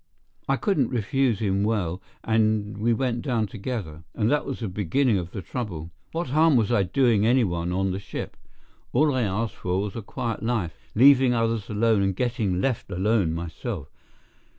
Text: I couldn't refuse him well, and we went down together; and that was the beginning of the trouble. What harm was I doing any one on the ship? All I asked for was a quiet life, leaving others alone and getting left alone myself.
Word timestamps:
I 0.49 0.55
couldn't 0.55 0.89
refuse 0.89 1.37
him 1.37 1.63
well, 1.63 2.01
and 2.23 2.79
we 2.79 2.91
went 2.91 3.21
down 3.21 3.45
together; 3.45 4.03
and 4.15 4.31
that 4.31 4.47
was 4.47 4.57
the 4.61 4.67
beginning 4.67 5.19
of 5.19 5.29
the 5.29 5.43
trouble. 5.43 5.91
What 6.11 6.29
harm 6.29 6.55
was 6.55 6.71
I 6.71 6.81
doing 6.81 7.23
any 7.23 7.43
one 7.43 7.71
on 7.71 7.91
the 7.91 7.99
ship? 7.99 8.35
All 8.93 9.13
I 9.13 9.21
asked 9.21 9.53
for 9.57 9.79
was 9.79 9.95
a 9.95 10.01
quiet 10.01 10.41
life, 10.41 10.89
leaving 10.95 11.35
others 11.35 11.69
alone 11.69 12.01
and 12.01 12.15
getting 12.15 12.59
left 12.59 12.89
alone 12.89 13.35
myself. 13.35 13.89